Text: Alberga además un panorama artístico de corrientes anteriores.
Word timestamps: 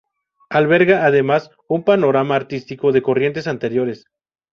Alberga 0.49 1.05
además 1.05 1.51
un 1.67 1.83
panorama 1.83 2.35
artístico 2.35 2.91
de 2.91 3.03
corrientes 3.03 3.45
anteriores. 3.45 4.05